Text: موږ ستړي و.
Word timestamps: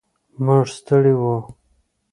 موږ 0.43 0.65
ستړي 0.77 1.13
و. 1.21 1.23